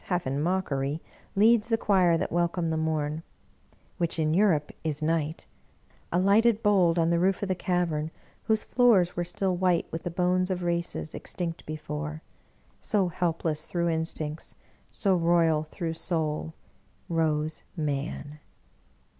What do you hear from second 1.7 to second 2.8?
choir that welcome the